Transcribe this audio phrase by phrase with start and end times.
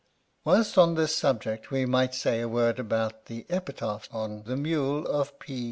[0.45, 5.05] Whilst on this subject we might say a word about the epitaph on the mule
[5.05, 5.59] of P.